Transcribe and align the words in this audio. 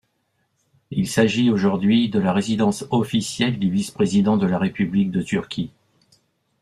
Il 0.89 1.07
s'agit 1.07 1.51
aujourd'hui 1.51 2.09
de 2.09 2.17
la 2.19 2.33
résidence 2.33 2.85
officielle 2.89 3.59
du 3.59 3.69
vice-président 3.69 4.35
de 4.35 4.47
la 4.47 4.57
République 4.57 5.11
de 5.11 5.21
Turquie. 5.21 5.71